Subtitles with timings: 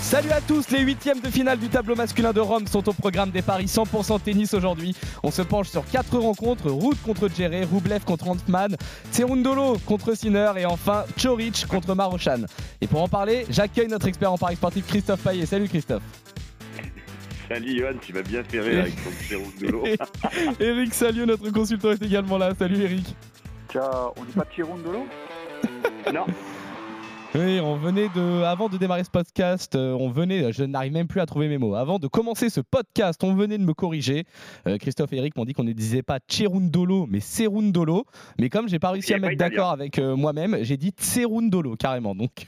[0.00, 3.30] Salut à tous, les huitièmes de finale du tableau masculin de Rome sont au programme
[3.30, 4.94] des paris 100% tennis aujourd'hui.
[5.22, 8.76] On se penche sur quatre rencontres, Ruth contre Djere, Rublev contre Antman,
[9.12, 12.46] Tserundolo contre Sinner et enfin Chorich contre Marochan.
[12.80, 15.44] Et pour en parler, j'accueille notre expert en paris sportif Christophe Payet.
[15.44, 16.04] Salut Christophe.
[17.48, 19.84] Salut Johan, tu m'as bien fait rire avec ton Tserundolo.
[20.60, 22.52] Eric Salio, notre consultant, est également là.
[22.58, 23.14] Salut Eric.
[23.68, 25.06] Tiens, on dit pas Tirundolo
[26.12, 26.26] non,
[27.38, 31.06] Oui, on venait de, avant de démarrer ce podcast, euh, on venait, je n'arrive même
[31.06, 31.74] plus à trouver mes mots.
[31.74, 34.24] Avant de commencer ce podcast, on venait de me corriger.
[34.66, 38.06] Euh, Christophe et Eric m'ont dit qu'on ne disait pas Cherundolo, mais Serundolo.
[38.38, 41.76] Mais comme j'ai pas réussi à me mettre d'accord avec euh, moi-même, j'ai dit Tserundolo
[41.76, 42.14] carrément.
[42.14, 42.46] Donc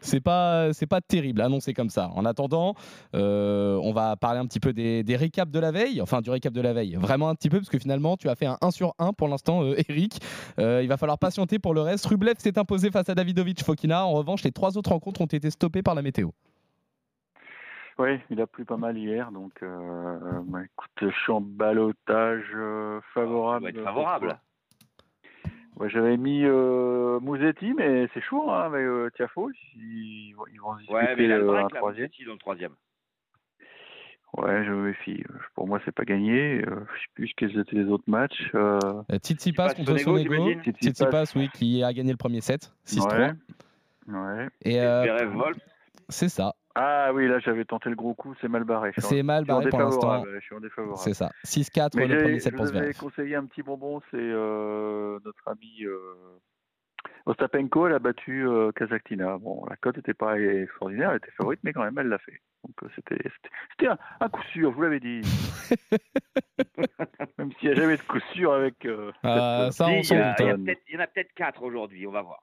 [0.00, 2.10] c'est pas, c'est pas terrible annoncé comme ça.
[2.14, 2.74] En attendant,
[3.14, 6.30] euh, on va parler un petit peu des, des récaps de la veille, enfin du
[6.30, 8.58] récap de la veille, vraiment un petit peu parce que finalement tu as fait un
[8.60, 10.20] 1 sur 1 pour l'instant, euh, Eric.
[10.58, 12.06] Euh, il va falloir patienter pour le reste.
[12.06, 14.06] Rublev s'est imposé face à Davidovic Fokina.
[14.06, 16.30] En revanche, les trois autres rencontres ont été stoppées par la météo.
[17.98, 22.44] Oui, il a plu pas mal hier, donc euh, bah, écoute, je suis en balotage
[22.54, 23.66] euh, favorable.
[23.66, 24.40] ça va être favorable.
[25.76, 29.50] Ouais, J'avais mis euh, Mouzetti, mais c'est chaud hein, avec euh, Tiafo.
[29.74, 32.06] Ils, vont- ils vont se disputer Ouais, mais le euh, un là, troisième.
[32.06, 32.72] Moussetti dans le troisième.
[34.36, 35.22] Ouais, je me méfie.
[35.54, 36.60] Pour moi, c'est pas gagné.
[36.62, 38.50] Euh, je sais plus quels étaient les autres matchs.
[38.54, 38.78] Euh,
[39.12, 41.32] Euh, Tsitsipas contre Sonego, Tsitsipas.
[41.36, 43.18] Oui, qui a gagné le premier set, 6-3.
[43.18, 43.32] ouais.
[44.08, 44.48] Ouais.
[44.62, 45.04] Et euh,
[46.08, 48.34] c'est ça, Ah oui, là, j'avais tenté le gros coup.
[48.40, 48.92] C'est mal barré.
[48.94, 50.24] Je c'est mal je barré pour l'instant.
[50.32, 50.98] Je suis en défavorable.
[50.98, 52.98] C'est ça, 6-4 Mais le premier set je pour vous avais Zverev.
[53.10, 55.98] conseillé un petit bonbon, c'est euh, notre ami euh,
[57.24, 59.38] Ostapenko, elle a battu euh, Kazakhtina.
[59.38, 62.40] Bon, la cote n'était pas extraordinaire, elle était favorite, mais quand même, elle l'a fait.
[62.64, 65.22] Donc euh, c'était un, un coup sûr, je vous l'avais dit.
[67.38, 68.84] même s'il n'y a jamais de coup sûr avec.
[68.84, 70.76] euh, Ah, cette- ça, on Si, s'en il y, a- doute, il y a hein.
[70.88, 72.42] il y en a peut-être quatre aujourd'hui, on va voir.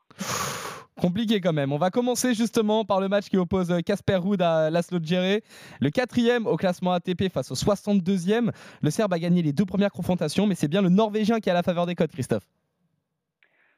[1.00, 1.72] Compliqué quand même.
[1.72, 5.40] On va commencer justement par le match qui oppose euh, Casper Ruud à Laszlo Djere.
[5.80, 8.52] Le quatrième au classement ATP face au 62e.
[8.82, 11.54] Le Serbe a gagné les deux premières confrontations, mais c'est bien le Norvégien qui a
[11.54, 12.48] la faveur des codes, Christophe.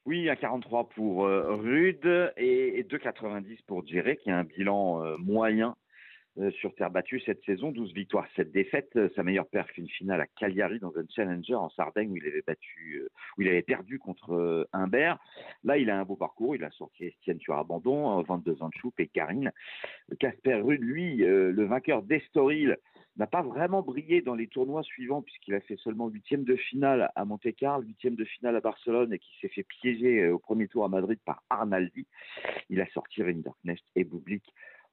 [0.05, 5.03] Oui, un 43 pour euh, Rude et, et 2,90 pour Djere, qui a un bilan
[5.03, 5.75] euh, moyen
[6.59, 7.71] sur terre battue cette saison.
[7.71, 8.95] 12 victoires, 7 défaites.
[8.95, 12.27] Euh, Sa meilleure perf qu'une finale à Cagliari dans un challenger en Sardaigne où il
[12.27, 15.17] avait battu, euh, où il avait perdu contre euh, Humbert.
[15.63, 16.55] Là, il a un beau parcours.
[16.55, 19.51] Il a sorti Estienne sur abandon, euh, 22 ans de choupe et Karine.
[20.19, 22.77] Casper Ruud, lui, euh, le vainqueur d'Estoril,
[23.17, 27.11] n'a pas vraiment brillé dans les tournois suivants puisqu'il a fait seulement huitième de finale
[27.15, 30.67] à Monte-Carlo, huitième de finale à Barcelone et qui s'est fait piéger euh, au premier
[30.67, 32.05] tour à Madrid par Arnaldi.
[32.69, 34.43] Il a sorti Rinderknecht et Bublik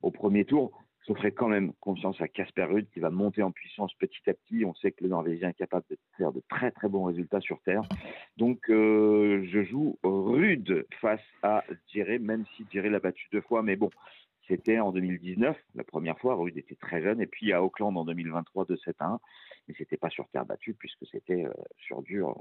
[0.02, 0.82] au premier tour.
[1.08, 4.34] Je ferai quand même confiance à Casper Ruud qui va monter en puissance petit à
[4.34, 4.64] petit.
[4.64, 7.60] On sait que le Norvégien est capable de faire de très très bons résultats sur
[7.62, 7.82] terre.
[8.36, 13.62] Donc euh, je joue Ruud face à Djere, même si Djere l'a battu deux fois.
[13.62, 13.90] Mais bon,
[14.46, 16.36] c'était en 2019, la première fois.
[16.36, 17.20] Ruud était très jeune.
[17.20, 19.20] Et puis à Auckland en 2023, de 7 à 1.
[19.66, 22.36] Mais c'était pas sur terre battue puisque c'était euh, sur dur.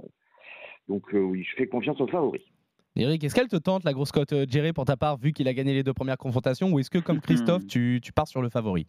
[0.88, 2.44] Donc euh, oui, je fais confiance aux favoris.
[2.96, 5.48] Eric, est-ce qu'elle te tente la grosse cote euh, Djere pour ta part, vu qu'il
[5.48, 8.42] a gagné les deux premières confrontations, ou est-ce que, comme Christophe, tu, tu pars sur
[8.42, 8.86] le favori?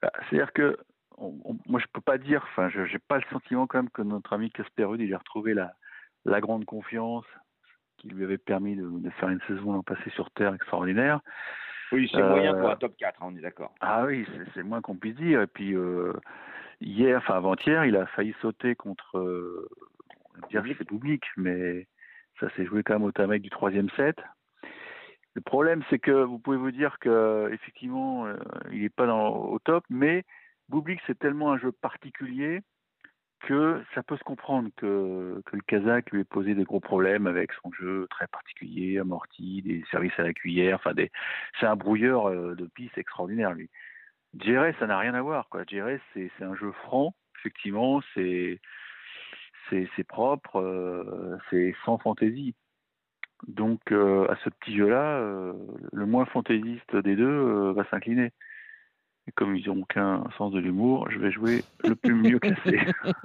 [0.00, 0.78] Bah, C'est-à-dire que
[1.16, 3.90] on- on- moi je peux pas dire, enfin je j'ai pas le sentiment quand même
[3.90, 5.72] que notre ami Casper Ruud il a retrouvé la,
[6.24, 7.24] la grande confiance
[7.98, 11.20] qui lui avait permis de, de faire une saison l'an passé sur terre extraordinaire.
[11.92, 13.72] Oui, c'est Euh, moyen pour un top 4, hein, on est d'accord.
[13.80, 15.40] Ah oui, c'est- moins qu'on puisse dire.
[15.42, 16.12] Et puis euh,
[16.80, 19.68] hier, enfin avant-hier, il a failli sauter contre, euh,
[20.36, 21.86] on va dire c'est public, mais
[22.40, 24.16] ça s'est joué quand même au tamec du troisième set.
[25.34, 28.36] Le problème, c'est que vous pouvez vous dire que effectivement, euh,
[28.70, 30.24] il n'est pas au top, mais
[30.68, 32.62] Bublik, c'est tellement un jeu particulier
[33.40, 37.52] que ça peut se comprendre que, le Kazakh lui ait posé des gros problèmes avec
[37.62, 40.92] son jeu très particulier, amorti, des services à la cuillère, enfin
[41.60, 43.68] c'est un brouilleur euh, de piste extraordinaire lui.
[44.38, 45.64] Djere, ça n'a rien à voir quoi.
[45.68, 48.60] C'est un jeu franc, effectivement, c'est
[49.70, 52.54] c'est c'est propre, euh, c'est sans fantaisie.
[53.48, 55.52] Donc euh, à ce petit jeu-là, euh,
[55.92, 58.32] le moins fantaisiste des deux euh, va s'incliner.
[59.26, 62.78] Et comme ils n'ont aucun sens de l'humour, je vais jouer le plus mieux classé.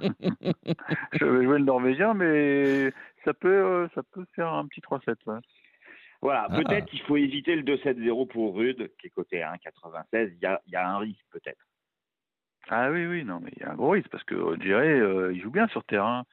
[1.12, 2.90] je vais jouer le Norvégien, mais
[3.24, 5.16] ça peut, euh, ça peut faire un petit 3-7.
[5.26, 5.38] ouais.
[6.22, 6.56] Voilà, Ah.
[6.56, 10.32] peut-être qu'il faut éviter le 2-7-0 pour Rude, qui est coté à 1,96.
[10.36, 11.64] Il y a, il y a un risque peut-être.
[12.72, 15.32] Ah oui, oui, non, mais il y a un gros risque parce que Djere, euh,
[15.34, 16.24] il joue bien sur terrain.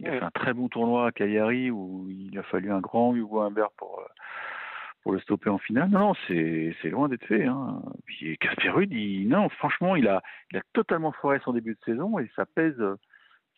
[0.00, 3.14] Il a fait un très bon tournoi à Cagliari où il a fallu un grand
[3.14, 4.04] Hugo Humbert pour, euh,
[5.02, 5.90] pour le stopper en finale.
[5.90, 7.44] Non, non, c'est loin d'être fait.
[7.44, 7.82] Hein.
[8.06, 11.80] Puis Casper Ruud, il, non, franchement, il a, il a totalement foiré son début de
[11.84, 12.82] saison et ça pèse,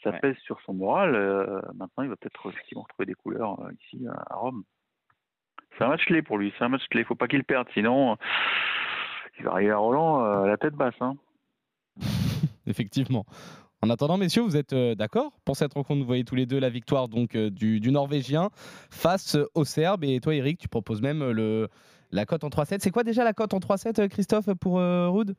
[0.02, 0.18] ça Ouais.
[0.18, 1.14] pèse sur son moral.
[1.14, 4.64] Euh, maintenant, il va peut-être effectivement retrouver des couleurs euh, ici à, Rome.
[5.78, 6.52] C'est un match clé pour lui.
[6.58, 7.04] C'est un match clé.
[7.04, 8.16] Faut pas qu'il perde, sinon
[9.38, 10.94] il va arriver à Roland à la tête basse.
[11.00, 11.14] Hein.
[12.66, 13.24] Effectivement.
[13.82, 16.00] En attendant, messieurs, vous êtes euh, d'accord pour cette rencontre?
[16.00, 18.50] Vous voyez tous les deux la victoire donc euh, du, Norvégien
[18.90, 20.04] face aux Serbes.
[20.04, 21.68] Et toi, Eric, tu proposes même euh, le,
[22.10, 22.78] la cote en 3-7.
[22.80, 25.36] C'est quoi déjà la cote en 3-7, euh, Christophe, pour Ruud?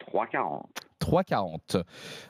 [0.00, 0.62] 3,40.
[1.02, 1.82] 3,40.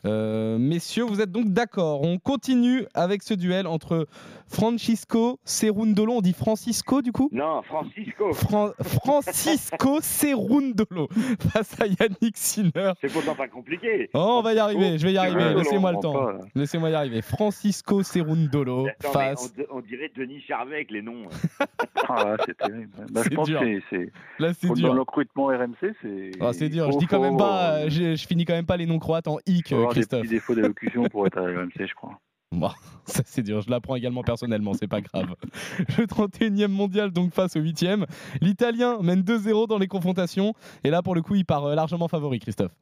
[0.07, 2.03] Euh, messieurs, vous êtes donc d'accord.
[2.03, 4.07] On continue avec ce duel entre
[4.49, 6.15] Francisco Cerundolo.
[6.15, 7.29] On dit Francisco du coup?
[7.33, 8.33] Non, Francisco.
[8.33, 11.09] Fran- Francisco Cerundolo
[11.53, 12.93] face à Yannick Sinner.
[13.01, 14.11] C'est pourtant pas compliqué.
[14.15, 15.55] Oh, on va y arriver, je vais y arriver.
[15.55, 16.29] Laissez-moi le temps.
[16.55, 17.23] Laissez-moi y arriver.
[17.23, 19.53] Francisco Cerundolo Attends, face.
[19.71, 21.25] on, on dirait Denis Charvet avec les noms.
[22.09, 22.91] Ah, c'est terrible.
[23.11, 23.61] Bah, C'est je pense dur.
[23.61, 24.95] que c'est- Là, c'est pour- dans dur.
[24.95, 26.31] le recrutement RMC, c'est.
[26.41, 26.87] Ah, c'est dur.
[26.87, 27.89] Je faut- dis quand même faut- pas.
[27.89, 30.21] Je, je finis quand même pas les noms croates en hic, des Christophe.
[30.23, 32.19] petits défauts d'élocution pour être à RMC, je crois.
[32.53, 32.69] Bon,
[33.07, 35.35] ça c'est dur, je l'apprends également personnellement, c'est pas grave.
[35.99, 38.05] Le 31e mondial donc face au 8e.
[38.43, 40.53] L'Italien mène 2-0 dans les confrontations
[40.85, 42.73] et là pour le coup il part euh, largement favori Christophe.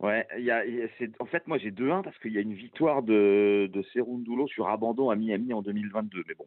[0.00, 0.86] Ouais, il y a, y a-
[1.20, 4.68] en fait, moi j'ai 2-1 parce qu'il y a une victoire de, de Cerundolo sur
[4.68, 6.24] abandon à Miami en 2022.
[6.26, 6.46] Mais bon,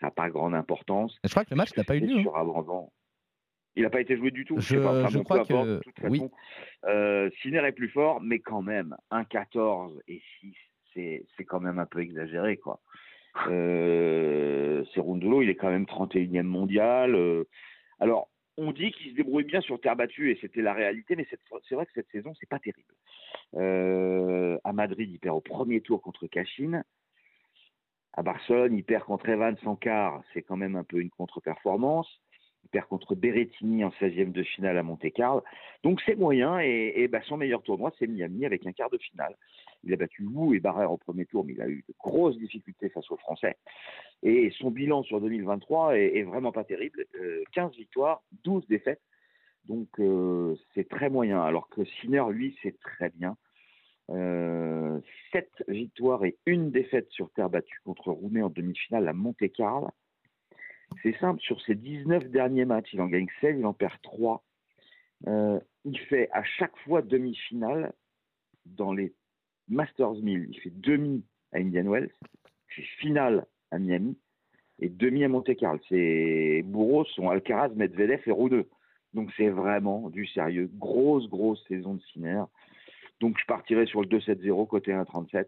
[0.00, 1.14] ça n'a pas grande importance.
[1.22, 2.16] Je crois que le match n'a pas eu lieu.
[2.16, 2.22] hein.
[2.22, 2.88] Sur abandon.
[3.76, 4.56] Il n'a pas été joué du tout.
[4.58, 6.22] Je- sais pas, enfin, je bon, crois importe, que- toute oui.
[6.86, 10.54] Euh, Sinner est plus fort, mais quand même, 1-14 et 6,
[10.94, 12.56] c'est, c'est quand même un peu exagéré.
[12.56, 12.80] quoi.
[13.48, 14.84] Euh,
[15.42, 17.14] il est quand même 31e mondial.
[17.14, 17.44] euh,
[18.00, 21.26] alors, on dit qu'il se débrouille bien sur terre battue et c'était la réalité, mais
[21.30, 22.92] c'est vrai que cette saison, c'est pas terrible.
[23.54, 26.82] Euh, à Madrid, il perd au premier tour contre Cachine.
[28.14, 32.20] À Barcelone, il perd contre Evans en quart, c'est quand même un peu une contre-performance.
[32.64, 35.42] Il perd contre Berrettini en 16e de finale à Monte-Carlo.
[35.82, 39.36] Donc c'est moyen et, bah, son meilleur tournoi, c'est Miami avec un quart de finale.
[39.84, 42.36] Il a battu Wu et Barrère au premier tour, mais il a eu de grosses
[42.36, 43.56] difficultés face aux Français.
[44.22, 47.04] Et son bilan sur 2023 est, vraiment pas terrible.
[47.20, 49.00] Euh, 15 victoires, 12 défaites.
[49.66, 51.40] Donc euh, c'est très moyen.
[51.42, 53.36] Alors que Sinner, lui, c'est très bien.
[54.10, 55.00] Euh,
[55.32, 59.88] 7 victoires et une défaite sur terre battue contre Roumet en demi-finale à Monte-Carlo.
[61.02, 64.42] C'est simple, sur ses 19 derniers matchs, il en gagne 16, il en perd 3.
[65.26, 67.92] Euh, il fait à chaque fois demi-finale
[68.66, 69.14] dans les
[69.68, 70.48] Masters 1000.
[70.50, 72.10] Il fait demi à Indian Wells,
[72.68, 74.16] fait finale à Miami
[74.80, 75.80] et demi à Monte-Carlo.
[75.88, 78.68] C'est Bourreau, sont Alcaraz, Medvedev et 2.
[79.14, 80.70] Donc c'est vraiment du sérieux.
[80.74, 82.42] Grosse, grosse saison de Sinner.
[83.20, 85.46] Donc je partirai sur le 2-7-0 côté 1-37.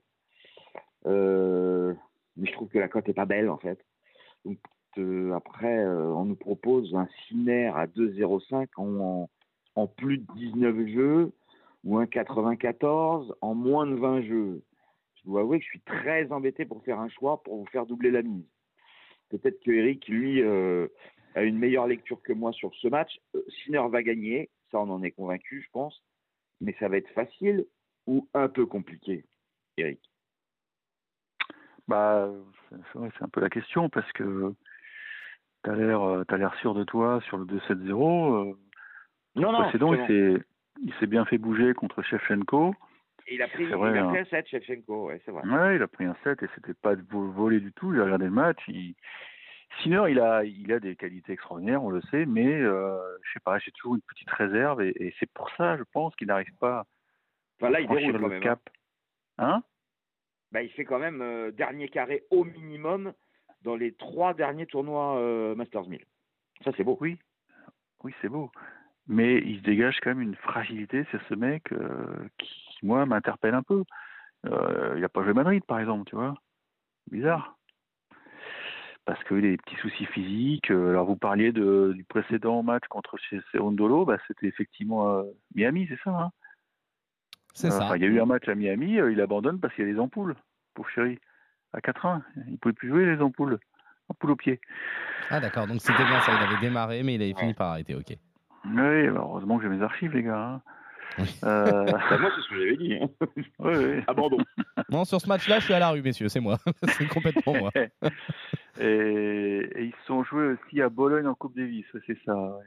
[1.07, 1.95] Euh,
[2.37, 3.85] mais je trouve que la cote est pas belle en fait.
[4.45, 4.59] Donc
[4.99, 9.31] après, euh, on nous propose un Sinner à 2,05 en,
[9.75, 11.33] en, plus de 19 jeux
[11.85, 14.63] ou un 94 en moins de 20 jeux.
[15.17, 17.87] Je dois avouer que je suis très embêté pour faire un choix pour vous faire
[17.87, 18.47] doubler la mise.
[19.29, 20.89] Peut-être que Eric, lui, euh,
[21.35, 23.21] a une meilleure lecture que moi sur ce match.
[23.35, 26.03] Euh, Sinner va gagner, ça on en est convaincu, je pense.
[26.61, 27.67] Mais ça va être facile
[28.07, 29.25] ou un peu compliqué,
[29.77, 30.01] Eric?
[31.89, 32.31] Bah,
[32.93, 34.55] c'est un peu la question parce que
[35.63, 38.51] t'as l'air, euh, t'as l'air sûr de toi sur le 2-7-0.
[38.51, 38.55] Euh,
[39.37, 40.43] Non, non, précédent, il s'est,
[40.83, 42.75] il s'est bien fait bouger contre Shevchenko.
[43.31, 45.43] il a pris, vrai, a pris un 7, Shevchenko, ouais, c'est vrai.
[45.47, 47.95] Ouais, il a pris un 7 et c'était pas de vol- volé du tout.
[47.95, 48.59] J'ai regardé le match.
[48.69, 48.95] Il...
[49.83, 53.41] Sinner, il a, il a des qualités extraordinaires, on le sait, mais euh, je sais
[53.45, 56.53] pas, j'ai toujours une petite réserve et, et c'est pour ça, je pense, qu'il n'arrive
[56.59, 56.87] pas
[57.61, 58.43] Enfin, là, à il franchir déroule quand le même.
[58.43, 58.47] hein.
[58.47, 58.61] cap.
[59.39, 59.63] Hein?
[60.51, 63.13] Bah, il fait quand même euh, dernier carré au minimum
[63.63, 66.05] dans les trois derniers tournois euh, Masters 1000.
[66.65, 66.97] Ça, c'est beau.
[67.01, 67.19] Oui,
[68.05, 68.51] oui, c'est beau.
[69.07, 73.55] Mais il se dégage quand même une fragilité, c'est ce mec euh, qui, moi, m'interpelle
[73.55, 73.85] un peu.
[74.47, 76.35] Euh, il n'a pas joué Madrid, par exemple, tu vois.
[77.11, 77.57] Bizarre.
[79.05, 80.71] Parce qu'il a des petits soucis physiques.
[80.71, 83.41] Alors, vous parliez de, du précédent match contre chez
[84.07, 85.25] bah, c'était effectivement euh,
[85.55, 86.31] Miami, c'est ça hein
[87.55, 87.97] C'est Euh, ça.
[87.97, 89.93] il y a eu un match à Miami, euh, il abandonne parce qu'il y a
[89.93, 90.37] les ampoules,
[90.75, 91.19] pauvre chéri.
[91.73, 93.59] À 4-1, il ne pouvait plus jouer les ampoules.
[94.09, 94.61] Ampoules au pied.
[95.31, 97.95] Ah d'accord, donc c'était bien ça, il avait démarré mais il avait fini par arrêter,
[97.95, 98.09] ok.
[98.65, 100.37] Oui, bah, heureusement que j'ai mes archives, les gars.
[100.55, 100.63] hein.
[101.19, 101.27] Oui.
[101.45, 102.95] Euh, Bah, moi, c'est ce que j'avais dit.
[102.95, 103.09] hein.
[103.61, 104.05] oui, oui.
[104.07, 104.39] Abandon.
[104.91, 106.59] Non, sur ce match-là, je suis à la rue, messieurs, c'est moi.
[106.89, 107.71] c'est complètement moi.
[108.81, 112.35] et, et ils se sont joués aussi à Bologne en Coupe Davis, c'est ça.
[112.35, 112.59] Ouais.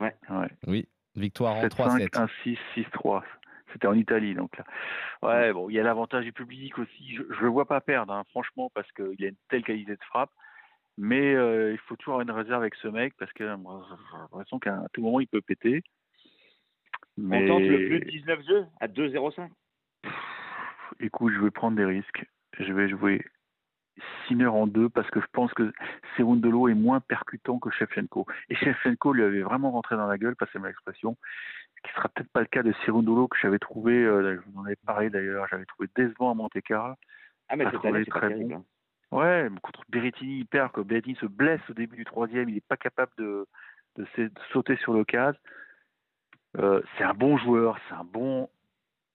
[0.00, 0.14] Ouais.
[0.30, 0.48] ouais.
[0.66, 2.28] Oui, victoire en 7-5, 3-7.
[2.46, 3.22] 1-6, 6-3.
[3.72, 4.64] C'était en Italie, donc là.
[5.22, 7.16] Ouais, bon, il y a l'avantage du public aussi.
[7.16, 10.04] Je ne le vois pas perdre, hein, franchement, parce qu'il a une telle qualité de
[10.04, 10.30] frappe.
[10.96, 14.18] Mais euh, il faut toujours avoir une réserve avec ce mec parce que euh, j'ai
[14.18, 15.82] l'impression qu'à tout moment, il peut péter.
[17.16, 19.48] On tente le plus de 19 jeux à 2,05
[21.00, 22.24] Écoute, je vais prendre des risques.
[22.58, 23.24] Je vais jouer
[24.26, 25.72] Sinner en deux parce que je pense que
[26.16, 28.26] Serundolo est moins percutant que Shevchenko.
[28.48, 31.16] Et Shevchenko lui avait vraiment rentré dans la gueule, passez ma expression,
[31.76, 34.58] ce qui sera peut-être pas le cas de Serundolo que j'avais trouvé, euh, je vous
[34.60, 36.94] en avais parlé d'ailleurs, j'avais trouvé décevant à Monte Carlo.
[37.48, 38.54] Ah, mais Pas pas très terrible.
[38.54, 38.56] bon.
[38.56, 38.64] hein.
[39.10, 40.70] Ouais, contre Berrettini, il perd.
[40.72, 43.46] Que Berrettini se blesse au début du troisième, il n'est pas capable de,
[43.96, 44.06] de
[44.52, 45.38] sauter sur l'occasion.
[46.58, 48.50] Euh, c'est un bon joueur, c'est un bon.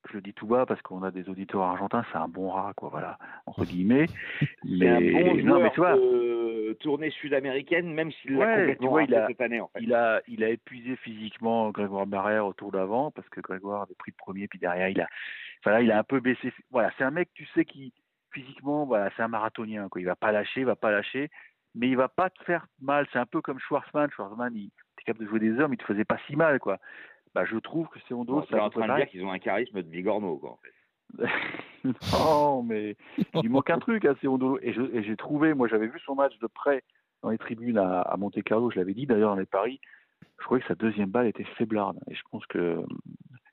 [0.09, 2.73] Je le dis tout bas parce qu'on a des auditeurs argentins, c'est un bon rat,
[2.75, 4.07] quoi, voilà, entre guillemets.
[4.79, 8.55] C'est un bon non, mais joueur tu vois, de tournée sud-américaine, même s'il l'a Ouais,
[8.55, 9.79] complètement vois, il raté a- cette année, en fait.
[9.81, 13.95] il a, il a épuisé physiquement Grégoire Barrère au tour d'avant parce que Grégoire avait
[13.95, 15.07] pris le premier, puis derrière, il a,
[15.59, 16.51] enfin, là, il a un peu baissé.
[16.71, 17.93] Voilà, c'est un mec, tu sais, qui
[18.31, 19.87] physiquement, voilà, c'est un marathonien.
[19.89, 20.01] Quoi.
[20.01, 21.29] Il va pas lâcher, il va pas lâcher,
[21.75, 23.07] mais il va pas te faire mal.
[23.13, 24.09] C'est un peu comme Schwarzman.
[24.09, 26.79] Schwarzman, il était capable de jouer des hommes, il te faisait pas si mal, quoi.
[27.33, 29.31] Bah, je trouve que c'est Hondo, Bon, tu es en train de dire qu'ils ont
[29.31, 30.73] un charisme de Bigorneau, quoi, en fait.
[32.13, 32.95] non, mais
[33.41, 34.11] il manque un truc à.
[34.13, 36.83] Et je- et j'ai trouvé, moi j'avais vu son match de près
[37.21, 39.79] dans les tribunes à, à Monte Carlo, je l'avais dit d'ailleurs dans les paris,
[40.39, 41.99] je trouvais que sa deuxième balle était faiblarde.
[42.09, 42.83] Et je pense que,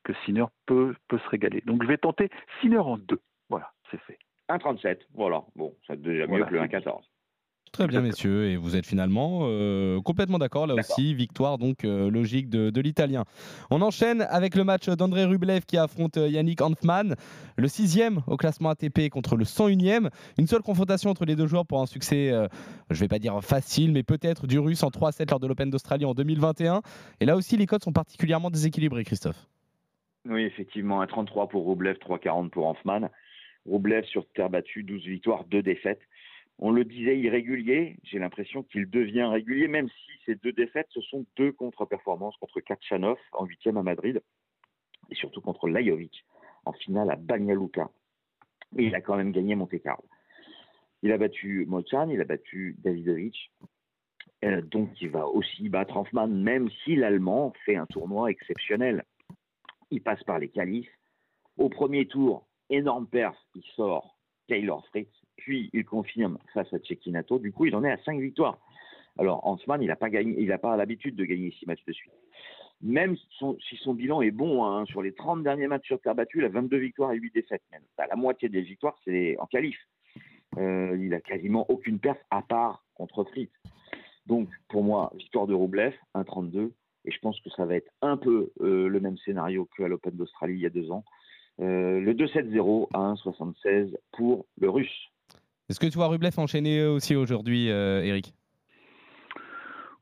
[0.05, 1.61] que Sinner peut, peut se régaler.
[1.67, 3.21] Donc je vais tenter Sinner en deux.
[3.49, 4.19] Voilà, c'est fait.
[4.49, 5.43] 1,37, voilà.
[5.57, 7.03] Bon, c'est déjà mieux Voilà, que le c'est 1,14.
[7.73, 11.15] Très bien, messieurs, et vous êtes finalement euh, complètement d'accord là aussi.
[11.15, 13.25] Victoire donc euh, logique de, de l'Italien.
[13.71, 17.15] On enchaîne avec le match d'André Rublev qui affronte euh, Yannick Hanfmann,
[17.57, 20.11] le sixième au classement ATP contre le 101e.
[20.37, 22.49] Une seule confrontation entre les deux joueurs pour un succès, euh,
[22.91, 26.05] je vais pas dire facile, mais peut-être du russe en 3-7 lors de l'Open d'Australie
[26.05, 26.83] en 2021.
[27.21, 29.47] Et là aussi, les codes sont particulièrement déséquilibrés, Christophe.
[30.29, 33.11] Oui, effectivement, 1,33 pour Roublev, 3,40 pour Hanfmann.
[33.65, 36.01] Roublev sur terre battue, 12 victoires, 2 défaites.
[36.63, 41.01] On le disait irrégulier, j'ai l'impression qu'il devient régulier, même si ces deux défaites, ce
[41.01, 44.21] sont deux contre-performances contre Kachanov en huitième à Madrid
[45.11, 46.23] et surtout contre Lajovic
[46.67, 47.91] en finale à Banja Luka.
[48.77, 50.05] Et il a quand même gagné Monte Carlo.
[51.03, 53.51] Il a battu Molchan, il a battu Davidovic.
[54.71, 59.05] Donc il va aussi battre Hanfmann, même si l'Allemand fait un tournoi exceptionnel.
[59.91, 60.91] Il passe par les qualifs.
[61.57, 67.39] Au premier tour, énorme perf, il sort Taylor Fritz, puis il confirme face à Cecchinato.
[67.39, 68.59] Du coup, il en est à 5 victoires.
[69.19, 71.93] Alors, Hansman, il n'a pas gagné, il n'a pas l'habitude de gagner 6 matchs de
[71.93, 72.13] suite.
[72.83, 76.39] Même si son, bilan est bon, hein, sur les 30 derniers matchs sur terre battue,
[76.39, 77.63] il a 22 victoires et 8 défaites.
[77.73, 77.83] Même.
[77.99, 79.77] La moitié des victoires, c'est en qualif.
[80.59, 83.51] Euh, il a quasiment aucune perf à part contre Fritz.
[84.27, 86.73] Donc, pour moi, victoire de Roublev, 1,32.
[87.07, 90.15] Et je pense que ça va être un peu euh, le même scénario qu'à l'Open
[90.15, 91.05] d'Australie il y a deux ans.
[91.61, 95.11] Euh, le 2-7-0 à 1,76 pour le russe.
[95.71, 98.35] Est-ce que tu vois Rublev enchaîner aussi aujourd'hui, euh, Eric?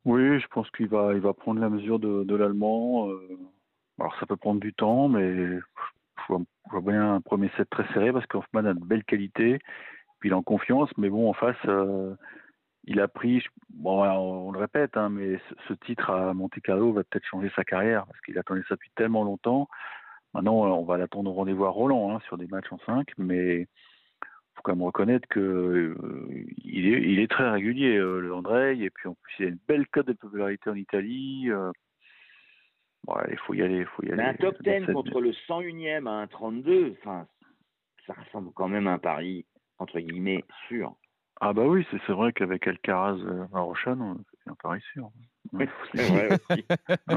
[0.07, 3.11] Oui, je pense qu'il va, il va prendre la mesure de, l'Allemand.
[3.11, 3.39] euh,
[4.01, 5.61] alors ça peut prendre du temps, mais je
[6.27, 6.41] vois,
[6.81, 9.59] bien un premier set très serré parce qu'Hoffman a de belles qualités,
[10.21, 12.15] puis il est en confiance, mais bon, en face, euh,
[12.85, 16.95] il a pris, bon, on, le répète, hein, mais ce, ce titre à Monte Carlo
[16.95, 19.69] va peut-être changer sa carrière parce qu'il attendait ça depuis tellement longtemps.
[20.33, 23.69] Maintenant, on va l'attendre au rendez-vous à Roland hein, sur des matchs en 5, mais
[24.59, 25.95] faut quand même reconnaître que euh,
[26.65, 29.49] il, est, il est très régulier, euh, le André, et puis en plus il a
[29.49, 31.47] une belle cote de popularité en Italie.
[31.49, 31.71] euh,
[33.07, 34.17] ouais, il faut y aller, il faut y aller.
[34.17, 37.27] Mais un top 10 Cette- contre le 101e à 1,32, enfin,
[38.07, 39.47] ça ressemble quand même à un pari,
[39.79, 40.95] entre guillemets, sûr.
[41.41, 45.11] Ah bah oui, c'est vrai qu'avec Alcaraz euh, à Rochan, c'est un pari sûr.
[45.53, 46.65] Oui, Il faut se méfier.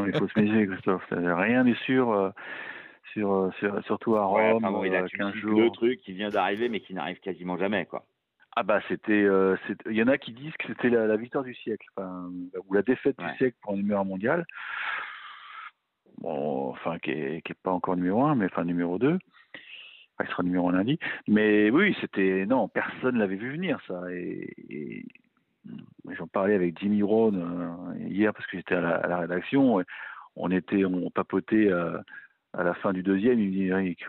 [0.06, 1.04] il faut se méfier, Christophe.
[1.10, 2.30] Rien n'est sûr, euh,
[3.14, 5.42] sur, euh, sur- surtout à Ouais, Rome, enfin bon, il a euh, tu 15 cites
[5.42, 5.60] jours.
[5.62, 8.06] le truc qui vient d'arriver, mais qui n'arrive quasiment jamais, quoi.
[8.56, 11.16] Ah bah c'était, euh, c'est- il y en a qui disent que c'était la, la
[11.16, 12.30] victoire du siècle, enfin,
[12.68, 13.32] ou la défaite Ouais.
[13.32, 14.46] du siècle pour un numéro mondial.
[16.20, 19.18] Bon, enfin qui est, qui est pas encore numéro un, mais enfin numéro 2
[20.18, 21.00] Enfin, il sera numéro un lundi.
[21.28, 24.02] Mais oui, c'était non, personne l'avait vu venir ça.
[24.12, 25.06] Et, et-
[26.18, 29.80] j'en parlais avec Jimmy Rohn euh, hier parce que j'étais à la, à la rédaction.
[29.80, 29.84] et
[30.36, 31.98] on était, on papotait euh,
[32.54, 33.40] à la fin du deuxième.
[33.40, 34.06] Il me dit Eric,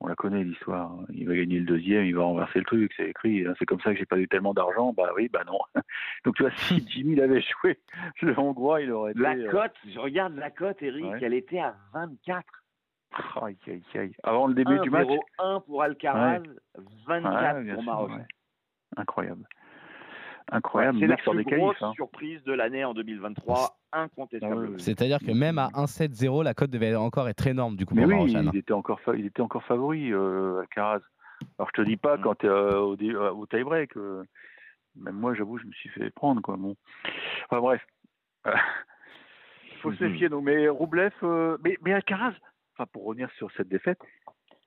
[0.00, 0.92] on la connaît l'histoire.
[1.10, 3.46] Il va gagner le deuxième, il va renverser le truc, c'est écrit.
[3.46, 4.92] hein, C'est comme ça que j'ai pas eu tellement d'argent.
[4.92, 5.58] Bah oui, bah non.
[6.24, 7.78] Donc tu vois, si Jimmy l'avait joué,
[8.22, 9.46] le Hongrois, il aurait La été.
[9.46, 11.18] euh, cote, je regarde la cote, Eric, Ouais.
[11.22, 12.44] elle était à 24.
[13.42, 14.12] aïe, aïe, aïe.
[14.22, 15.06] Avant le début du match,
[15.38, 16.40] 1-0-1 pour Alcaraz,
[17.06, 18.10] 24 Ouais, bien pour Maroc.
[18.96, 19.44] incroyable,
[20.52, 20.98] incroyable.
[21.00, 21.92] C'est la plus grosse hein.
[21.94, 24.78] surprise de l'année en 2023, incontestablement.
[24.78, 28.10] C'est-à-dire que même à 1-7-0, la cote devait encore être énorme du coup Mais pour
[28.10, 28.50] oui, Marochan.
[28.52, 31.00] il était encore, il était encore favori, euh, Alcaraz.
[31.58, 34.22] Alors je te dis pas quand euh, au, euh, au tie-break, euh,
[34.96, 36.56] Même moi, j'avoue, je me suis fait prendre, quoi.
[36.56, 36.76] Bon.
[37.46, 37.82] Enfin, bref.
[38.46, 38.52] Il
[39.82, 40.44] faut se méfier, donc.
[40.44, 42.34] Mais Roublev, euh, mais, mais Alcaraz,
[42.76, 43.98] enfin, pour revenir sur cette défaite,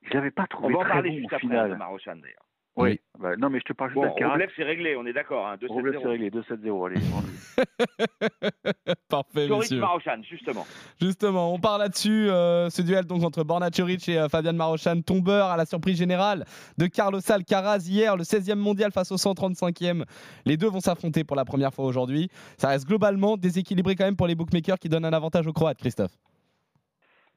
[0.02, 1.70] je l'avais pas On trouvé va en très parler bon juste au après final.
[1.70, 2.45] de Marochan d'ailleurs.
[2.76, 3.00] Oui.
[3.18, 4.32] Bah, non, mais je te parle juste Bon, d'Alcaraz.
[4.32, 5.46] Roublev c'est réglé, on est d'accord.
[5.46, 5.66] Hein, 2-7-0.
[5.68, 6.86] Roublev, c'est réglé, 2-7-0.
[6.86, 7.00] Allez.
[9.08, 9.80] Parfait, messieurs.
[9.80, 10.66] Marochan, justement.
[11.00, 12.28] Justement, on part là-dessus.
[12.28, 15.96] euh, ce duel donc entre Borna Coric et euh, Fabian Marochan, tombeur à la surprise
[15.96, 16.44] générale
[16.76, 20.04] de Carlos Alcaraz hier, le 16e mondial face au 135e.
[20.44, 22.28] Les deux vont s'affronter pour la première fois aujourd'hui.
[22.58, 25.78] Ça reste globalement déséquilibré quand même pour les bookmakers qui donnent un avantage aux Croates,
[25.78, 26.12] Christophe.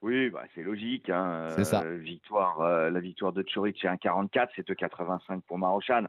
[0.02, 1.10] Oui, bah, c'est logique.
[1.10, 1.48] Hein.
[1.56, 1.84] C'est ça.
[1.84, 6.06] Euh, victoire, euh, la victoire de Choric, c'est 1,44, c'est 2,85 pour Marochan.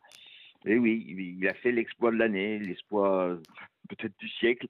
[0.66, 3.37] Et oui, il a fait l'exploit de l'année, l'exploit euh,
[3.88, 4.68] peut-être du siècle,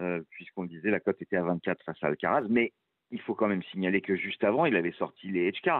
[0.00, 2.46] euh, puisqu'on le disait, la cote était à 24 face à Alcaraz.
[2.48, 2.72] Mais
[3.10, 5.70] il faut quand même signaler que juste avant, il avait sorti les HK.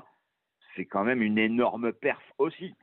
[0.76, 2.74] C'est quand même une énorme perf aussi.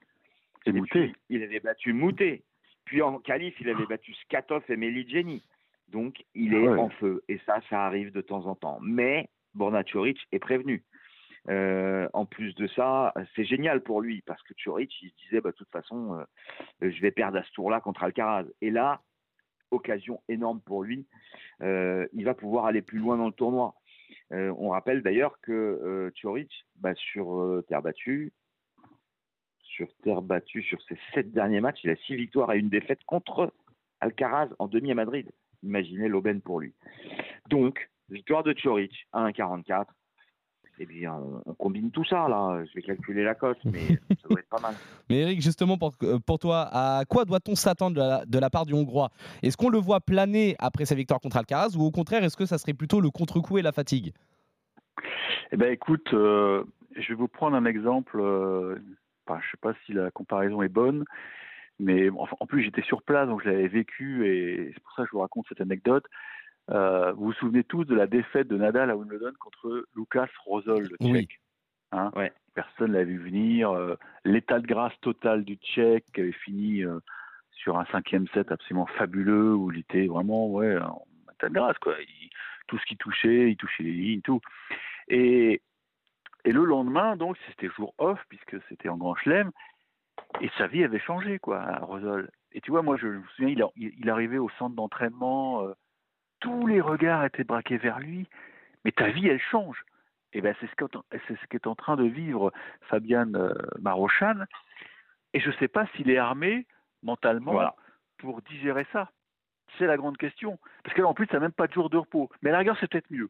[0.64, 0.90] C'est Et Moutet.
[1.08, 2.44] puis, il avait battu Moutet.
[2.86, 5.44] Puis en qualif, il avait battu Skatov et Meligeni.
[5.90, 6.80] Donc, il est Ah ouais.
[6.80, 7.24] en feu.
[7.28, 8.80] Et ça, ça arrive de temps en temps.
[8.82, 9.28] Mais
[9.60, 10.84] Borna Choric est prévenu.
[11.50, 15.42] Euh, en plus de ça, c'est génial pour lui parce que Choric, il se disait,
[15.42, 18.46] bah, de toute façon, euh, je vais perdre à ce tour-là contre Alcaraz.
[18.62, 19.02] Et là,
[19.70, 21.06] occasion énorme pour lui.
[21.62, 23.76] Euh, il va pouvoir aller plus loin dans le tournoi.
[24.32, 28.32] On rappelle d'ailleurs que Choric, bah, sur terre battue,
[29.64, 33.04] sur terre battue, sur ses sept derniers matchs, il a six victoires et une défaite
[33.06, 33.52] contre
[34.02, 35.32] Alcaraz en demi à Madrid.
[35.64, 36.74] Imaginez l'aubaine pour lui.
[37.50, 39.86] Donc, victoire de Choric à 1,44.
[40.82, 42.64] Eh bien, on, on combine tout ça, là.
[42.66, 43.86] Je vais calculer la cote, mais
[44.22, 44.74] ça doit être pas mal.
[45.10, 48.50] Mais Eric, justement, pour, euh, pour toi, à quoi doit-on s'attendre de la, de la
[48.50, 49.10] part du Hongrois?
[49.44, 52.46] Est-ce qu'on le voit planer après sa victoire contre Alcaraz ou au contraire, est-ce que
[52.46, 54.14] ça serait plutôt le contre-coup et la fatigue?
[55.52, 56.64] Eh ben, écoute, euh,
[56.96, 58.18] je vais vous prendre un exemple.
[58.20, 58.78] euh,
[59.28, 61.04] enfin, je sais pas si la comparaison est bonne,
[61.80, 65.04] mais enfin, en plus j'étais sur place, donc je l'avais vécu et c'est pour ça
[65.04, 66.06] que je vous raconte cette anecdote.
[66.72, 70.84] Euh, vous vous souvenez tous de la défaite de Nadal à Wimbledon contre Lucas Rosol,
[70.84, 71.14] le Oui.
[71.22, 71.40] Tchèque.
[71.92, 72.12] Hein?
[72.16, 72.32] Ouais.
[72.54, 73.72] Personne l'a vu venir.
[73.72, 77.00] euh, L'état de grâce total du Tchèque qui avait fini euh,
[77.52, 81.78] sur un cinquième set absolument fabuleux où il était vraiment ouais en état de grâce
[81.80, 81.96] quoi.
[82.02, 82.30] Il-
[82.68, 84.42] tout ce qu'il touchait, il touchait les lignes, tout.
[85.08, 85.60] Et,
[86.46, 89.50] et le lendemain, donc, c'était jour off, puisque c'était en Grand Chelem,
[90.40, 92.30] et sa vie avait changé, quoi, à Rosol.
[92.52, 95.64] Et tu vois, moi, je me souviens, il, a- il, il arrivait au centre d'entraînement,
[96.40, 98.28] tous les regards étaient braqués vers lui,
[98.86, 99.84] mais ta vie, elle change.
[100.34, 100.76] Et ben, c'est ce
[101.48, 104.46] qu'est ce en train de vivre Fabian euh, Marochan.
[105.34, 106.66] Et je ne sais pas s'il est armé
[107.04, 107.76] mentalement Voilà.
[108.18, 109.10] pour digérer ça.
[109.78, 110.60] C'est la grande question.
[110.84, 112.30] Parce que là, en plus, tu n'as même pas de jour de repos.
[112.42, 113.30] Mais à la rigueur, c'est peut-être mieux.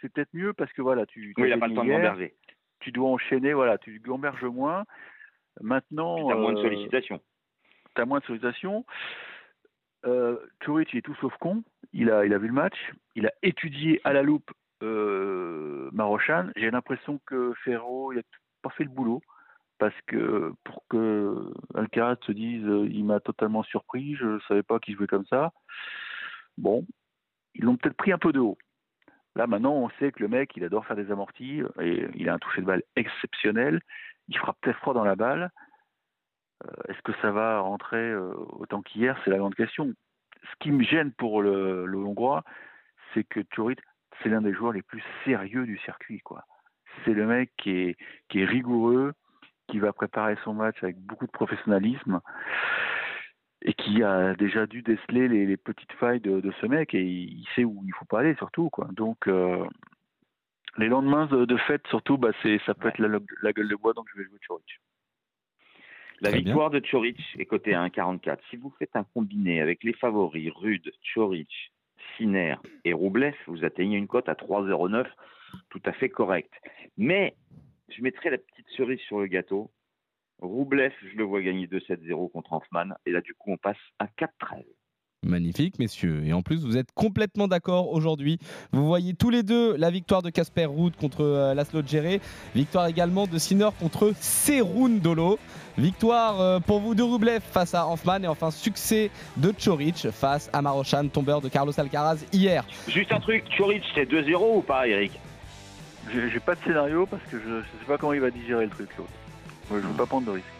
[0.00, 2.16] C'est peut-être mieux parce que voilà, tu Oui, il n'a pas le temps hier,
[2.80, 4.84] tu dois enchaîner, voilà, tu gamberges moins.
[5.60, 7.20] Maintenant, Tu as moins de euh, sollicitations.
[7.94, 8.86] t'as moins de sollicitations.
[10.06, 10.36] Euh,
[10.92, 11.62] il est tout sauf con.
[11.92, 12.76] Il a, vu le match.
[13.14, 14.50] Il a étudié à la loupe
[14.82, 16.50] euh, Marochan.
[16.56, 18.22] J'ai l'impression que Ferro, il a
[18.62, 19.20] pas fait le boulot.
[19.78, 24.64] Parce que pour que Alcaraz se dise euh, il m'a totalement surpris, je ne savais
[24.64, 25.52] pas qu'il jouait comme ça.
[26.56, 26.84] Bon,
[27.54, 28.58] ils l'ont peut-être pris un peu de haut.
[29.36, 32.34] Là maintenant, on sait que le mec, il adore faire des amortis et il a
[32.34, 33.80] un toucher de balle exceptionnel.
[34.26, 35.52] Il frappe très froid dans la balle.
[36.64, 39.18] Euh, Est-ce que ça va rentrer euh, autant qu'hier?
[39.24, 39.92] C'est la grande question.
[40.42, 42.42] Ce qui me gêne pour le, le Hongrois,
[43.14, 43.76] c'est que Turit,
[44.22, 46.20] c'est l'un des joueurs les plus sérieux du circuit.
[46.20, 46.44] quoi.
[47.04, 47.96] C'est le mec qui est,
[48.28, 49.12] qui est rigoureux,
[49.68, 52.20] qui va préparer son match avec beaucoup de professionnalisme
[53.62, 57.02] et qui a déjà dû déceler les, les petites failles de, de ce mec et
[57.04, 58.70] il, sait où il faut pas aller surtout.
[58.70, 58.88] quoi.
[58.92, 59.64] Donc euh,
[60.76, 62.90] les lendemains de, de fête, surtout, bah, c'est, ça peut Ouais.
[62.90, 64.80] être la, la gueule de bois, donc je vais jouer Choric.
[66.20, 66.52] La Très bien.
[66.52, 68.38] victoire de Choric est cotée à 1,44.
[68.50, 71.72] Si vous faites un combiné avec les favoris Rude, Choric,
[72.16, 75.06] Sinner et Roublev, vous atteignez une cote à 3,09,
[75.70, 76.52] tout à fait correcte.
[76.96, 77.36] Mais
[77.88, 79.70] je mettrai la petite cerise sur le gâteau.
[80.40, 82.94] Roublev, je le vois gagner 2-7-0 contre Hoffman.
[83.06, 84.64] Et là, du coup, on passe à 4-13.
[85.26, 86.22] Magnifique, messieurs.
[86.24, 88.38] Et en plus, vous êtes complètement d'accord aujourd'hui.
[88.72, 92.20] Vous voyez tous les deux la victoire de Casper Ruud contre euh, Laszlo Djere.
[92.54, 95.40] Victoire également de Sinner contre Serundolo.
[95.76, 98.22] Victoire euh, pour vous de Rublev face à Hanfman.
[98.22, 102.64] Et enfin, succès de Choric face à Marochan, tombeur de Carlos Alcaraz hier.
[102.86, 105.12] Juste un truc, Choric, c'est 2-0 ou pas, Eric?
[106.12, 108.70] J'ai pas de scénario parce que je, je sais pas comment il va digérer le
[108.70, 108.88] truc.
[108.96, 109.10] l'autre.
[109.68, 110.57] Moi, je veux pas prendre de risque.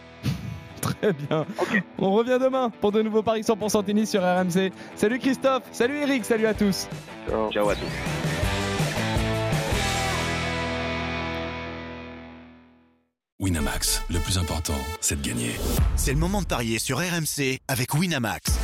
[1.01, 1.45] Très bien.
[1.97, 4.71] On revient demain pour de nouveaux paris 100% tennis sur RMC.
[4.95, 6.87] Salut Christophe, salut Eric, salut à tous.
[7.27, 7.51] Ciao.
[7.51, 7.85] Ciao à tous.
[13.39, 15.51] Winamax, le plus important, c'est de gagner.
[15.95, 18.59] C'est le moment de parier sur RMC avec Winamax.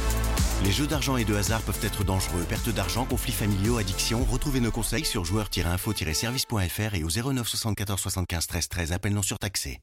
[0.66, 2.44] Les jeux d'argent et de hasard peuvent être dangereux.
[2.50, 4.26] Perte d'argent, conflits familiaux, addiction.
[4.30, 8.92] Retrouvez nos conseils sur joueurs-info-service.fr et au 09 74 75 13 13.
[8.92, 9.80] Appel non surtaxé.